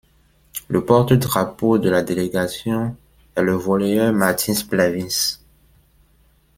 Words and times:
Le 0.67 0.83
porte-drapeau 0.83 1.77
de 1.77 1.87
la 1.87 2.01
délégation 2.01 2.97
est 3.35 3.43
le 3.45 3.53
volleyeur 3.53 4.11
Mārtiņš 4.23 4.63
Pļaviņš. 4.73 5.21